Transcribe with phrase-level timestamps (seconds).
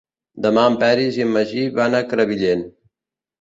[0.45, 2.65] Demà en Peris i en Magí van a Crevillent.